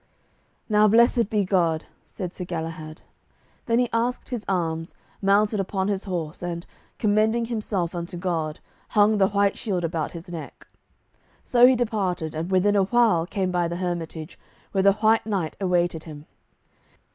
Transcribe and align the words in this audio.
"Now 0.67 0.87
blessed 0.87 1.29
be 1.29 1.45
God," 1.45 1.85
said 2.03 2.33
Sir 2.33 2.43
Galahad. 2.43 3.03
Then 3.67 3.77
he 3.77 3.87
asked 3.93 4.29
his 4.29 4.43
arms, 4.47 4.95
mounted 5.21 5.59
upon 5.59 5.89
his 5.89 6.05
horse, 6.05 6.41
and, 6.41 6.65
commending 6.97 7.45
himself 7.45 7.93
unto 7.93 8.17
God, 8.17 8.59
hung 8.89 9.19
the 9.19 9.27
white 9.27 9.59
shield 9.59 9.83
about 9.83 10.13
his 10.13 10.31
neck. 10.31 10.67
So 11.43 11.67
he 11.67 11.75
departed, 11.75 12.33
and 12.33 12.49
within 12.49 12.75
a 12.75 12.85
while 12.85 13.27
came 13.27 13.51
by 13.51 13.67
the 13.67 13.75
hermitage, 13.75 14.39
where 14.71 14.81
the 14.81 14.93
White 14.93 15.27
Knight 15.27 15.55
awaited 15.61 16.05
him. 16.05 16.25